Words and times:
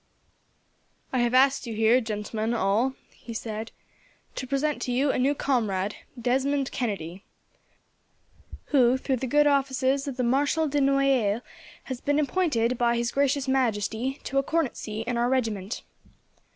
"I 1.13 1.19
have 1.19 1.35
asked 1.35 1.67
you 1.67 1.75
here, 1.75 2.01
gentlemen 2.01 2.55
all," 2.55 2.95
he 3.11 3.35
said, 3.35 3.71
"to 4.33 4.47
present 4.47 4.81
to 4.81 4.91
you 4.91 5.11
a 5.11 5.19
new 5.19 5.35
comrade, 5.35 5.95
Desmond 6.19 6.71
Kennedy, 6.71 7.23
who, 8.73 8.97
through 8.97 9.17
the 9.17 9.27
good 9.27 9.45
offices 9.45 10.07
of 10.07 10.17
the 10.17 10.23
Marshal 10.23 10.67
de 10.67 10.81
Noailles, 10.81 11.43
has 11.83 12.01
been 12.01 12.17
appointed, 12.17 12.79
by 12.79 12.97
His 12.97 13.11
Gracious 13.11 13.47
Majesty, 13.47 14.19
to 14.23 14.39
a 14.39 14.43
cornetcy 14.43 15.01
in 15.03 15.17
our 15.17 15.29
regiment. 15.29 15.83